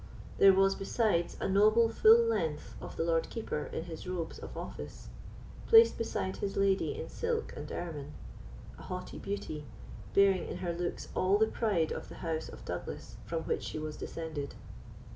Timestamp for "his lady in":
6.37-7.07